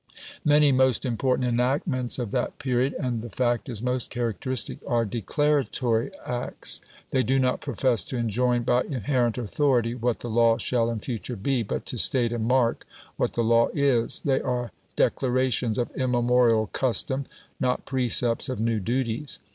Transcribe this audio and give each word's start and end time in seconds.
Many 0.43 0.71
most 0.71 1.05
important 1.05 1.47
enactments 1.47 2.17
of 2.17 2.31
that 2.31 2.57
period 2.57 2.95
(and 2.99 3.21
the 3.21 3.29
fact 3.29 3.69
is 3.69 3.83
most 3.83 4.09
characteristic) 4.09 4.79
are 4.87 5.05
declaratory 5.05 6.09
acts. 6.25 6.81
They 7.11 7.21
do 7.21 7.37
not 7.37 7.61
profess 7.61 8.03
to 8.05 8.17
enjoin 8.17 8.63
by 8.63 8.81
inherent 8.81 9.37
authority 9.37 9.93
what 9.93 10.21
the 10.21 10.27
law 10.27 10.57
shall 10.57 10.89
in 10.89 11.01
future 11.01 11.35
be, 11.35 11.61
but 11.61 11.85
to 11.85 11.99
state 11.99 12.33
and 12.33 12.47
mark 12.47 12.87
what 13.15 13.33
the 13.33 13.43
law 13.43 13.67
is; 13.75 14.21
they 14.21 14.41
are 14.41 14.71
declarations 14.95 15.77
of 15.77 15.91
immemorial 15.95 16.65
custom, 16.73 17.27
not 17.59 17.85
precepts 17.85 18.49
of 18.49 18.59
new 18.59 18.79
duties. 18.79 19.37